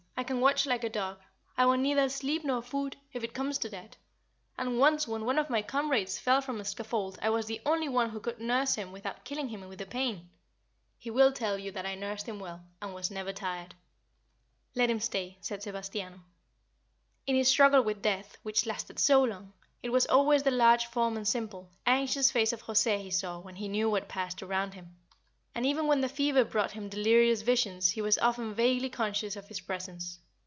[0.17, 1.17] "I can watch like a dog.
[1.57, 3.97] I want neither sleep nor food, if it comes to that;
[4.55, 7.89] and once when one of my comrades fell from a scaffold I was the only
[7.89, 10.29] one who could nurse him without killing him with the pain.
[10.99, 13.73] He will tell you that I nursed him well, and was never tired."
[14.75, 16.19] "Let him stay," said Sebastiano.
[17.25, 21.17] In his struggle with death, which lasted so long, it was always the large form
[21.17, 24.97] and simple, anxious face of José he saw when he knew what passed around him,
[25.53, 29.49] and even when the fever brought him delirious visions he was often vaguely conscious of
[29.49, 30.17] his presence.